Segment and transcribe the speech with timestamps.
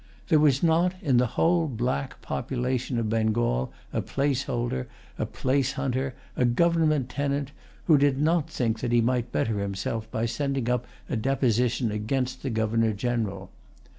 [0.29, 4.87] There was not in the whole black population of Bengal a place holder,
[5.19, 7.51] a place hunter, a government tenant,
[7.85, 12.41] who did not think that he might better himself by sending up a deposition against
[12.41, 13.51] the Governor General.